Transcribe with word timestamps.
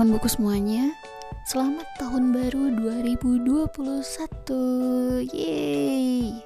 teman 0.00 0.16
buku 0.16 0.32
semuanya. 0.32 0.96
Selamat 1.44 1.84
tahun 2.00 2.32
baru 2.32 2.72
2021 3.04 5.28
Yeay. 5.28 6.40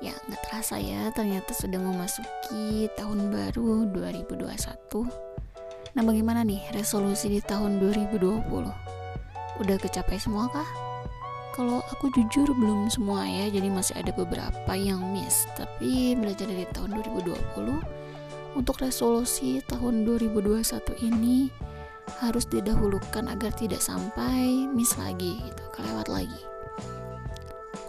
Ya 0.00 0.16
nggak 0.16 0.40
terasa 0.48 0.80
ya 0.80 1.12
ternyata 1.12 1.52
sudah 1.52 1.76
memasuki 1.76 2.88
tahun 2.96 3.28
baru 3.28 3.92
2021 3.92 5.04
Nah 5.92 6.00
bagaimana 6.00 6.48
nih 6.48 6.64
resolusi 6.72 7.36
di 7.36 7.44
tahun 7.44 7.76
2020? 7.76 8.40
Udah 9.60 9.76
kecapai 9.76 10.16
semua 10.16 10.48
kah? 10.48 10.64
Kalau 11.52 11.84
aku 11.92 12.08
jujur 12.16 12.48
belum 12.56 12.88
semua 12.88 13.28
ya. 13.28 13.52
Jadi 13.52 13.68
masih 13.68 14.00
ada 14.00 14.16
beberapa 14.16 14.72
yang 14.72 15.12
miss. 15.12 15.44
Tapi 15.60 16.16
belajar 16.16 16.48
dari 16.48 16.64
tahun 16.72 17.04
2020 17.04 17.36
Untuk 18.56 18.80
resolusi 18.80 19.60
tahun 19.68 20.08
2021 20.08 20.64
ini 21.04 21.52
harus 22.20 22.44
didahulukan 22.44 23.30
agar 23.30 23.54
tidak 23.54 23.80
sampai 23.80 24.68
miss 24.68 24.92
lagi 25.00 25.40
gitu, 25.40 25.64
kelewat 25.72 26.10
lagi. 26.10 26.42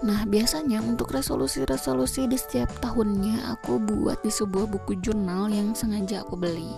Nah, 0.04 0.28
biasanya 0.28 0.84
untuk 0.84 1.16
resolusi-resolusi 1.16 2.28
di 2.28 2.36
setiap 2.36 2.68
tahunnya 2.84 3.56
aku 3.56 3.80
buat 3.80 4.20
di 4.20 4.32
sebuah 4.32 4.68
buku 4.68 5.00
jurnal 5.00 5.48
yang 5.48 5.72
sengaja 5.72 6.28
aku 6.28 6.36
beli. 6.36 6.76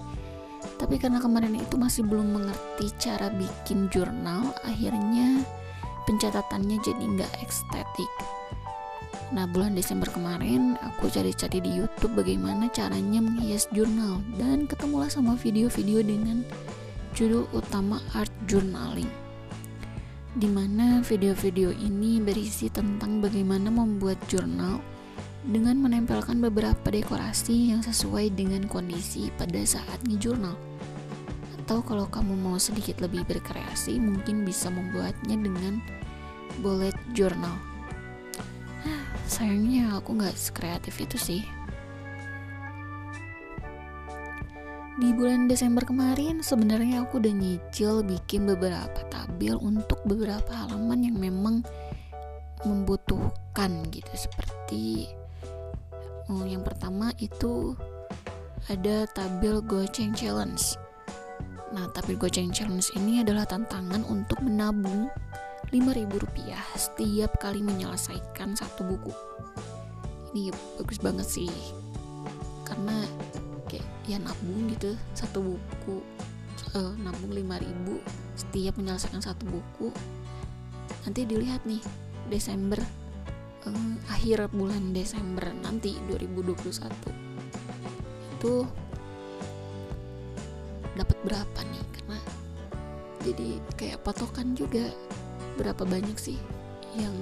Tapi 0.78 1.02
karena 1.02 1.18
kemarin 1.18 1.58
itu 1.58 1.74
masih 1.74 2.06
belum 2.06 2.38
mengerti 2.38 2.94
cara 3.02 3.34
bikin 3.34 3.90
jurnal, 3.90 4.54
akhirnya 4.62 5.42
pencatatannya 6.06 6.78
jadi 6.86 7.02
nggak 7.02 7.34
estetik. 7.42 8.12
Nah, 9.34 9.50
bulan 9.50 9.74
Desember 9.74 10.06
kemarin 10.14 10.78
aku 10.86 11.10
cari-cari 11.10 11.58
di 11.58 11.82
YouTube 11.82 12.14
bagaimana 12.14 12.70
caranya 12.70 13.26
menghias 13.26 13.66
jurnal 13.74 14.22
dan 14.38 14.70
ketemulah 14.70 15.10
sama 15.10 15.34
video-video 15.34 16.06
dengan 16.06 16.46
judul 17.16 17.48
utama 17.56 18.04
Art 18.12 18.32
Journaling 18.44 19.26
di 20.36 20.52
mana 20.52 21.00
video-video 21.00 21.72
ini 21.72 22.20
berisi 22.20 22.68
tentang 22.68 23.24
bagaimana 23.24 23.72
membuat 23.72 24.20
jurnal 24.28 24.84
dengan 25.48 25.80
menempelkan 25.80 26.44
beberapa 26.44 26.92
dekorasi 26.92 27.72
yang 27.72 27.80
sesuai 27.80 28.36
dengan 28.36 28.68
kondisi 28.68 29.32
pada 29.40 29.64
saat 29.64 30.04
ngejurnal. 30.04 30.60
Atau 31.64 31.80
kalau 31.88 32.04
kamu 32.12 32.36
mau 32.36 32.60
sedikit 32.60 33.00
lebih 33.00 33.24
berkreasi, 33.24 33.96
mungkin 33.96 34.44
bisa 34.44 34.68
membuatnya 34.68 35.40
dengan 35.40 35.80
bullet 36.60 37.00
journal. 37.16 37.56
Sayangnya 39.32 39.96
aku 39.96 40.20
nggak 40.20 40.36
sekreatif 40.36 41.00
itu 41.00 41.16
sih. 41.16 41.42
Di 44.96 45.12
bulan 45.12 45.52
Desember 45.52 45.84
kemarin 45.84 46.40
sebenarnya 46.40 47.04
aku 47.04 47.20
udah 47.20 47.36
nyicil 47.36 48.00
bikin 48.08 48.48
beberapa 48.48 49.04
tabel 49.12 49.60
untuk 49.60 50.00
beberapa 50.08 50.56
halaman 50.56 51.04
yang 51.04 51.20
memang 51.20 51.68
membutuhkan 52.64 53.84
gitu 53.92 54.14
seperti 54.16 55.12
oh, 56.32 56.48
yang 56.48 56.64
pertama 56.64 57.12
itu 57.20 57.76
ada 58.72 59.06
tabel 59.14 59.62
goceng 59.62 60.16
challenge. 60.18 60.80
Nah, 61.76 61.86
tabel 61.94 62.18
goceng 62.18 62.50
challenge 62.50 62.90
ini 62.98 63.22
adalah 63.22 63.46
tantangan 63.46 64.02
untuk 64.08 64.42
menabung 64.42 65.12
Rp5.000 65.70 66.56
setiap 66.80 67.36
kali 67.38 67.62
menyelesaikan 67.62 68.56
satu 68.56 68.88
buku. 68.88 69.14
Ini 70.34 70.56
bagus 70.80 70.98
banget 71.04 71.28
sih. 71.28 71.52
Karena 72.66 73.06
ya 74.06 74.22
nabung 74.22 74.70
gitu 74.70 74.94
satu 75.18 75.42
buku 75.42 76.02
uh, 76.78 76.94
nabung 77.02 77.32
5000 77.34 77.66
setiap 78.36 78.74
menyelesaikan 78.78 79.24
satu 79.24 79.44
buku. 79.48 79.90
Nanti 81.08 81.26
dilihat 81.26 81.64
nih 81.64 81.82
Desember 82.30 82.78
uh, 83.66 83.94
akhir 84.12 84.50
bulan 84.52 84.92
Desember 84.92 85.50
nanti 85.64 85.98
2021 86.12 86.56
itu 88.36 88.56
dapat 90.96 91.18
berapa 91.26 91.60
nih? 91.66 91.86
Karena 91.96 92.20
jadi 93.26 93.50
kayak 93.80 94.04
patokan 94.06 94.54
juga 94.54 94.86
berapa 95.56 95.88
banyak 95.88 96.18
sih 96.20 96.38
yang 97.00 97.16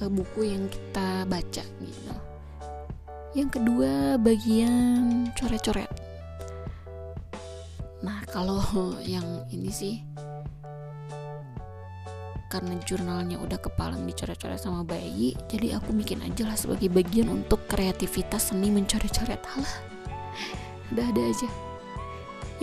uh, 0.00 0.10
buku 0.10 0.50
yang 0.50 0.64
kita 0.72 1.28
baca 1.28 1.64
gitu 1.64 2.14
yang 3.36 3.52
kedua 3.52 4.16
bagian 4.16 5.28
coret-coret. 5.36 5.92
Nah, 8.00 8.24
kalau 8.32 8.64
yang 9.04 9.44
ini 9.52 9.68
sih 9.68 9.96
karena 12.48 12.80
jurnalnya 12.88 13.36
udah 13.36 13.60
kepalang 13.60 14.08
dicoret-coret 14.08 14.56
sama 14.56 14.80
bayi, 14.88 15.36
jadi 15.52 15.76
aku 15.76 15.92
bikin 15.92 16.24
aja 16.24 16.48
lah 16.48 16.56
sebagai 16.56 16.88
bagian 16.88 17.28
untuk 17.28 17.60
kreativitas 17.68 18.56
seni 18.56 18.72
mencoret-coret. 18.72 19.42
Alah, 19.44 19.76
udah 20.96 21.04
ada 21.04 21.22
aja. 21.28 21.48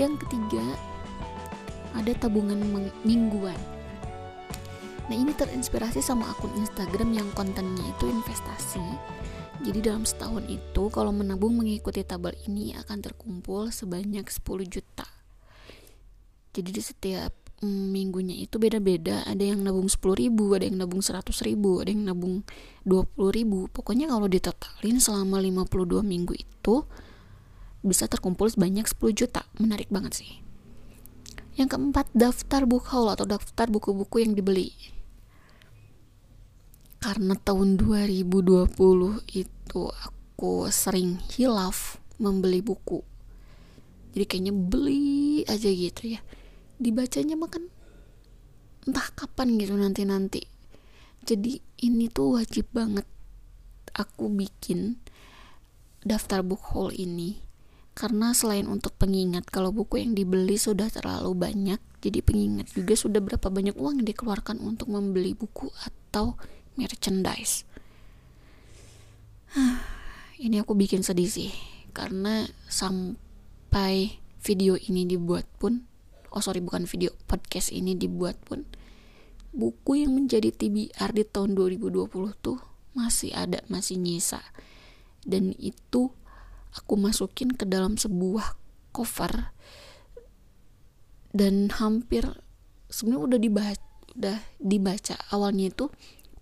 Yang 0.01 0.25
ketiga, 0.25 0.65
ada 1.93 2.17
tabungan 2.17 2.57
mingguan. 3.05 3.59
Nah, 5.05 5.13
ini 5.19 5.37
terinspirasi 5.37 6.01
sama 6.01 6.25
akun 6.33 6.49
Instagram 6.57 7.13
yang 7.13 7.29
kontennya 7.37 7.85
itu 7.85 8.09
investasi 8.09 8.81
jadi 9.61 9.93
dalam 9.93 10.01
setahun 10.01 10.49
itu 10.49 10.83
kalau 10.89 11.13
menabung 11.13 11.53
mengikuti 11.53 12.01
tabel 12.01 12.33
ini 12.49 12.73
akan 12.73 13.05
terkumpul 13.05 13.69
sebanyak 13.69 14.25
10 14.25 14.41
juta. 14.65 15.05
Jadi 16.53 16.69
di 16.73 16.81
setiap 16.81 17.33
mm, 17.61 17.85
minggunya 17.93 18.33
itu 18.41 18.57
beda-beda. 18.57 19.21
Ada 19.29 19.53
yang 19.53 19.61
nabung 19.61 19.85
10 19.85 20.01
ribu, 20.17 20.57
ada 20.57 20.65
yang 20.65 20.81
nabung 20.81 21.05
100 21.05 21.29
ribu, 21.45 21.85
ada 21.85 21.93
yang 21.93 22.01
nabung 22.09 22.41
20 22.89 23.29
ribu. 23.29 23.69
Pokoknya 23.69 24.09
kalau 24.09 24.25
ditotalin 24.25 24.97
selama 24.97 25.37
52 25.37 26.01
minggu 26.01 26.33
itu 26.33 26.75
bisa 27.85 28.09
terkumpul 28.09 28.49
sebanyak 28.49 28.89
10 28.89 29.13
juta. 29.13 29.45
Menarik 29.61 29.93
banget 29.93 30.25
sih. 30.25 30.31
Yang 31.53 31.77
keempat, 31.77 32.09
daftar 32.17 32.65
book 32.65 32.89
atau 32.89 33.29
daftar 33.29 33.69
buku-buku 33.69 34.25
yang 34.25 34.33
dibeli 34.33 34.73
karena 37.03 37.35
tahun 37.35 37.75
2020 37.75 38.79
itu 39.35 39.81
aku 39.91 40.71
sering 40.71 41.19
hilaf 41.35 41.99
membeli 42.15 42.63
buku. 42.63 43.03
Jadi 44.15 44.23
kayaknya 44.23 44.55
beli 44.55 45.43
aja 45.43 45.67
gitu 45.67 46.15
ya. 46.15 46.23
Dibacanya 46.79 47.35
makan 47.35 47.67
entah 48.87 49.11
kapan 49.19 49.59
gitu 49.59 49.75
nanti-nanti. 49.75 50.47
Jadi 51.27 51.59
ini 51.83 52.07
tuh 52.07 52.39
wajib 52.39 52.71
banget 52.71 53.03
aku 53.91 54.31
bikin 54.31 54.95
daftar 56.07 56.39
book 56.39 56.63
haul 56.71 56.95
ini. 56.95 57.43
Karena 57.99 58.31
selain 58.31 58.63
untuk 58.71 58.95
pengingat 58.95 59.51
kalau 59.51 59.75
buku 59.75 59.99
yang 59.99 60.15
dibeli 60.15 60.55
sudah 60.55 60.87
terlalu 60.87 61.35
banyak 61.35 61.83
jadi 61.99 62.19
pengingat 62.19 62.75
juga 62.75 62.95
sudah 62.99 63.23
berapa 63.23 63.47
banyak 63.47 63.75
uang 63.79 64.01
yang 64.01 64.07
dikeluarkan 64.07 64.59
untuk 64.59 64.89
membeli 64.89 65.31
buku 65.37 65.69
atau 65.83 66.35
merchandise. 66.79 67.67
Ini 70.43 70.65
aku 70.65 70.75
bikin 70.75 71.05
sedih 71.05 71.29
sih 71.29 71.51
karena 71.95 72.43
sampai 72.67 74.19
video 74.43 74.75
ini 74.75 75.07
dibuat 75.07 75.47
pun 75.55 75.87
oh 76.33 76.41
sorry 76.41 76.59
bukan 76.59 76.89
video 76.89 77.13
podcast 77.29 77.69
ini 77.71 77.93
dibuat 77.95 78.35
pun 78.43 78.65
buku 79.53 80.01
yang 80.03 80.17
menjadi 80.17 80.49
TBR 80.49 81.13
di 81.13 81.23
tahun 81.29 81.53
2020 81.53 82.09
tuh 82.41 82.59
masih 82.97 83.31
ada 83.31 83.61
masih 83.69 84.01
nyisa. 84.01 84.41
Dan 85.23 85.53
itu 85.61 86.11
aku 86.73 86.93
masukin 86.97 87.53
ke 87.53 87.63
dalam 87.63 87.95
sebuah 87.95 88.57
cover 88.91 89.53
dan 91.31 91.69
hampir 91.71 92.25
sebenarnya 92.89 93.23
udah 93.29 93.39
dibaca 93.39 93.85
udah 94.13 94.37
dibaca. 94.61 95.15
Awalnya 95.33 95.73
itu 95.73 95.89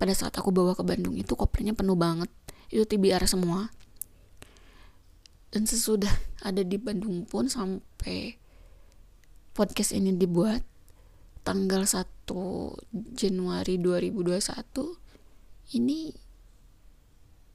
pada 0.01 0.18
saat 0.18 0.33
aku 0.33 0.50
bawa 0.50 0.74
ke 0.74 0.81
Bandung 0.81 1.13
itu 1.13 1.38
kopernya 1.38 1.77
penuh 1.77 1.94
banget. 1.94 2.33
Itu 2.74 2.89
TBR 2.89 3.21
semua. 3.30 3.69
Dan 5.53 5.69
sesudah 5.69 6.09
ada 6.50 6.65
di 6.65 6.81
Bandung 6.81 7.30
pun 7.30 7.45
sampai 7.45 8.33
podcast 9.53 9.94
ini 9.94 10.18
dibuat 10.18 10.65
tanggal 11.45 11.86
1 11.86 12.01
Januari 13.13 13.77
2021 13.77 15.77
ini 15.77 16.09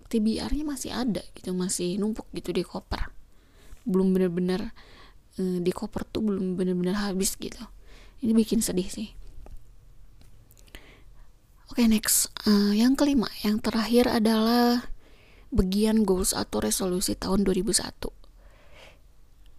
TBR-nya 0.07 0.63
masih 0.63 0.95
ada 0.95 1.27
gitu 1.35 1.51
masih 1.51 1.99
numpuk 1.99 2.31
gitu 2.31 2.55
di 2.55 2.63
koper. 2.63 3.11
Belum 3.83 4.15
bener-bener 4.15 4.71
eh, 5.43 5.59
di 5.59 5.75
koper 5.75 6.07
tuh 6.07 6.23
belum 6.23 6.55
bener-bener 6.55 6.95
habis 6.95 7.35
gitu. 7.35 7.67
Ini 8.23 8.31
bikin 8.39 8.63
sedih 8.63 8.87
sih 8.87 9.26
Oke 11.77 11.85
okay, 11.85 11.93
next, 11.93 12.33
uh, 12.49 12.73
yang 12.73 12.97
kelima, 12.97 13.29
yang 13.45 13.61
terakhir 13.61 14.09
adalah 14.09 14.89
bagian 15.53 16.09
goals 16.09 16.33
atau 16.33 16.65
resolusi 16.65 17.13
tahun 17.13 17.45
2001. 17.45 17.85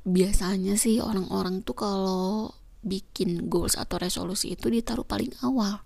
Biasanya 0.01 0.81
sih 0.81 0.97
orang-orang 0.97 1.61
tuh 1.61 1.77
kalau 1.77 2.57
bikin 2.81 3.45
goals 3.53 3.77
atau 3.77 4.01
resolusi 4.01 4.57
itu 4.57 4.65
ditaruh 4.65 5.05
paling 5.05 5.29
awal. 5.45 5.85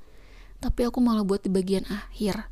Tapi 0.63 0.88
aku 0.88 1.04
malah 1.04 1.28
buat 1.28 1.44
di 1.44 1.51
bagian 1.51 1.83
akhir. 1.92 2.48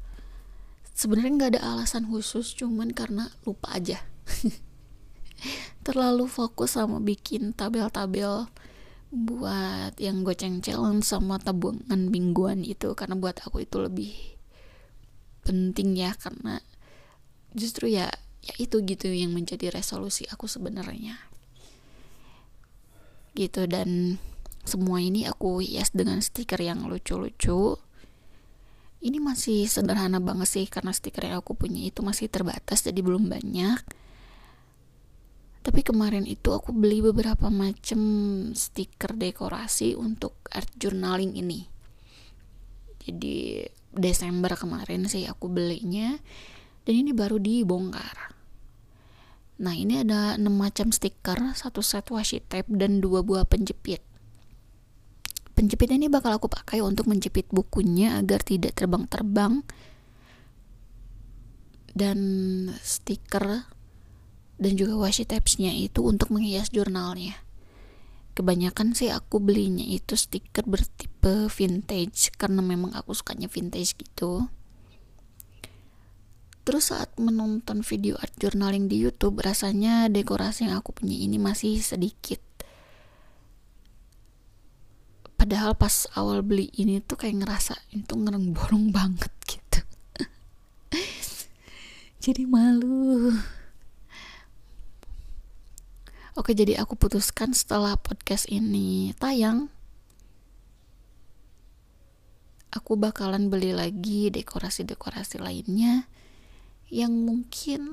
Sebenarnya 0.92 1.32
nggak 1.40 1.52
ada 1.56 1.62
alasan 1.64 2.12
khusus 2.12 2.52
cuman 2.60 2.92
karena 2.92 3.32
lupa 3.48 3.72
aja. 3.72 4.04
Terlalu 5.88 6.28
fokus 6.28 6.76
sama 6.76 7.00
bikin 7.00 7.56
tabel-tabel 7.56 8.44
buat 9.10 9.98
yang 9.98 10.22
goceng 10.22 10.62
challenge 10.62 11.02
sama 11.02 11.42
tabungan 11.42 12.14
mingguan 12.14 12.62
itu 12.62 12.94
karena 12.94 13.18
buat 13.18 13.42
aku 13.42 13.66
itu 13.66 13.82
lebih 13.82 14.14
penting 15.42 15.98
ya 15.98 16.14
karena 16.14 16.62
justru 17.58 17.90
ya 17.90 18.14
ya 18.46 18.54
itu 18.62 18.86
gitu 18.86 19.10
yang 19.10 19.34
menjadi 19.34 19.74
resolusi 19.74 20.30
aku 20.30 20.46
sebenarnya. 20.46 21.18
Gitu 23.34 23.66
dan 23.66 24.22
semua 24.62 25.02
ini 25.02 25.26
aku 25.26 25.66
hias 25.66 25.90
dengan 25.90 26.22
stiker 26.22 26.62
yang 26.62 26.86
lucu-lucu. 26.86 27.82
Ini 29.00 29.18
masih 29.18 29.66
sederhana 29.66 30.20
banget 30.22 30.48
sih 30.54 30.66
karena 30.68 30.92
stiker 30.92 31.26
yang 31.26 31.40
aku 31.42 31.56
punya 31.56 31.88
itu 31.88 32.04
masih 32.04 32.28
terbatas 32.28 32.84
jadi 32.84 33.00
belum 33.00 33.32
banyak 33.32 33.80
tapi 35.60 35.84
kemarin 35.84 36.24
itu 36.24 36.56
aku 36.56 36.72
beli 36.72 37.04
beberapa 37.04 37.52
macam 37.52 38.02
stiker 38.56 39.20
dekorasi 39.20 39.94
untuk 40.00 40.40
art 40.56 40.72
journaling 40.80 41.36
ini. 41.36 41.68
Jadi 43.04 43.68
Desember 43.92 44.56
kemarin 44.56 45.10
sih 45.12 45.28
aku 45.28 45.52
belinya 45.52 46.16
dan 46.88 46.94
ini 46.96 47.12
baru 47.12 47.42
dibongkar. 47.42 48.32
Nah 49.60 49.76
ini 49.76 50.00
ada 50.00 50.40
6 50.40 50.48
macam 50.48 50.88
stiker 50.96 51.52
satu 51.52 51.84
set 51.84 52.08
washi 52.08 52.40
tape 52.40 52.72
dan 52.72 53.04
dua 53.04 53.20
buah 53.20 53.44
penjepit. 53.44 54.00
Penjepit 55.60 55.92
ini 55.92 56.08
bakal 56.08 56.40
aku 56.40 56.48
pakai 56.48 56.80
untuk 56.80 57.12
menjepit 57.12 57.52
bukunya 57.52 58.16
agar 58.16 58.40
tidak 58.40 58.80
terbang-terbang. 58.80 59.60
Dan 61.92 62.20
stiker 62.80 63.68
dan 64.60 64.76
juga 64.76 65.00
washi 65.00 65.24
tapesnya 65.24 65.72
itu 65.72 66.04
untuk 66.04 66.36
menghias 66.36 66.70
jurnalnya. 66.70 67.40
Kebanyakan 68.36 68.96
sih 68.96 69.12
aku 69.12 69.40
belinya 69.40 69.84
itu 69.84 70.16
stiker 70.16 70.68
bertipe 70.68 71.48
vintage 71.52 72.32
karena 72.36 72.64
memang 72.64 72.96
aku 72.96 73.16
sukanya 73.16 73.48
vintage 73.48 73.96
gitu. 73.96 74.48
Terus 76.68 76.94
saat 76.94 77.10
menonton 77.18 77.82
video 77.82 78.20
art 78.20 78.36
journaling 78.38 78.86
di 78.86 79.02
YouTube 79.02 79.42
rasanya 79.42 80.06
dekorasi 80.12 80.70
yang 80.70 80.78
aku 80.78 80.94
punya 80.94 81.18
ini 81.18 81.42
masih 81.42 81.82
sedikit. 81.82 82.40
Padahal 85.40 85.74
pas 85.74 86.06
awal 86.20 86.44
beli 86.44 86.68
ini 86.76 87.00
tuh 87.00 87.16
kayak 87.16 87.42
ngerasa 87.42 87.74
itu 87.96 88.14
ngereng 88.14 88.52
borong 88.56 88.92
banget 88.92 89.32
gitu. 89.48 89.80
Jadi 92.24 92.44
malu 92.48 93.32
oke 96.40 96.56
jadi 96.56 96.80
aku 96.80 96.96
putuskan 96.96 97.52
setelah 97.52 98.00
podcast 98.00 98.48
ini. 98.48 99.12
Tayang. 99.20 99.68
Aku 102.72 102.96
bakalan 102.96 103.52
beli 103.52 103.76
lagi 103.76 104.32
dekorasi-dekorasi 104.32 105.44
lainnya 105.44 106.08
yang 106.88 107.12
mungkin 107.12 107.84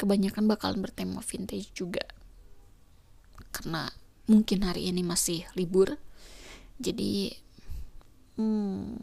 kebanyakan 0.00 0.48
bakalan 0.48 0.80
bertema 0.80 1.20
vintage 1.20 1.76
juga. 1.76 2.08
Karena 3.52 3.92
mungkin 4.32 4.64
hari 4.64 4.88
ini 4.88 5.04
masih 5.04 5.44
libur. 5.60 6.00
Jadi 6.80 7.36
hmm, 8.40 8.96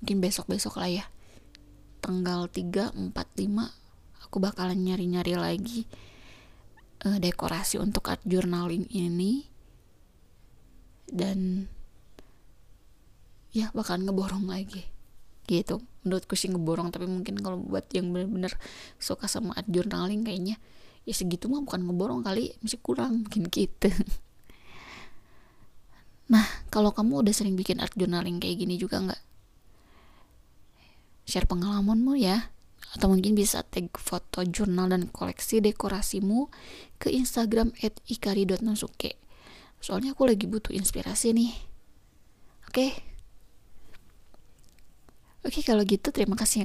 mungkin 0.00 0.16
besok-besok 0.24 0.80
lah 0.80 0.88
ya. 0.88 1.04
Tanggal 2.00 2.48
3, 2.48 2.96
4, 2.96 3.12
5 3.12 4.24
aku 4.24 4.36
bakalan 4.40 4.80
nyari-nyari 4.80 5.36
lagi 5.36 5.84
uh, 7.04 7.18
dekorasi 7.20 7.78
untuk 7.78 8.08
art 8.10 8.24
journaling 8.26 8.88
ini 8.90 9.46
dan 11.08 11.70
ya 13.54 13.70
bakalan 13.70 14.08
ngeborong 14.08 14.50
lagi 14.50 14.82
gitu 15.44 15.84
menurutku 16.02 16.34
sih 16.34 16.48
ngeborong 16.50 16.90
tapi 16.90 17.06
mungkin 17.06 17.36
kalau 17.38 17.60
buat 17.60 17.86
yang 17.92 18.10
bener-bener 18.10 18.56
suka 18.96 19.28
sama 19.28 19.52
art 19.54 19.68
journaling 19.68 20.24
kayaknya 20.24 20.56
ya 21.04 21.12
segitu 21.12 21.52
mah 21.52 21.60
bukan 21.60 21.84
ngeborong 21.84 22.24
kali 22.24 22.56
masih 22.64 22.80
kurang 22.80 23.28
mungkin 23.28 23.52
gitu 23.52 23.92
Nah, 26.24 26.46
kalau 26.72 26.88
kamu 26.96 27.20
udah 27.20 27.34
sering 27.36 27.52
bikin 27.52 27.84
art 27.84 27.92
journaling 27.92 28.40
kayak 28.40 28.64
gini 28.64 28.80
juga 28.80 28.96
nggak? 28.96 29.22
Share 31.28 31.44
pengalamanmu 31.44 32.16
ya. 32.16 32.48
Atau 32.94 33.10
mungkin 33.10 33.34
bisa 33.34 33.66
tag 33.66 33.90
foto 33.98 34.46
jurnal 34.46 34.94
dan 34.94 35.10
koleksi 35.10 35.58
dekorasimu 35.58 36.46
ke 37.02 37.10
Instagram 37.10 37.74
at 37.82 37.98
ikari.nosuke. 38.06 39.18
Soalnya 39.82 40.14
aku 40.14 40.30
lagi 40.30 40.46
butuh 40.46 40.70
inspirasi 40.70 41.34
nih. 41.34 41.52
Oke? 42.70 42.72
Okay? 42.72 42.90
Oke, 45.44 45.60
okay, 45.60 45.62
kalau 45.66 45.84
gitu 45.84 46.08
terima 46.08 46.40
kasih 46.40 46.64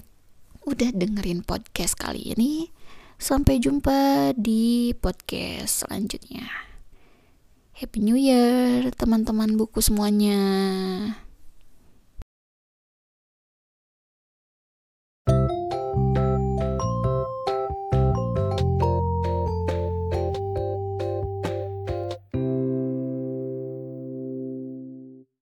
udah 0.64 0.96
dengerin 0.96 1.44
podcast 1.44 2.00
kali 2.00 2.32
ini. 2.32 2.72
Sampai 3.20 3.60
jumpa 3.60 4.32
di 4.40 4.96
podcast 4.96 5.84
selanjutnya. 5.84 6.48
Happy 7.76 8.00
New 8.00 8.16
Year, 8.16 8.88
teman-teman 8.96 9.60
buku 9.60 9.84
semuanya. 9.84 10.40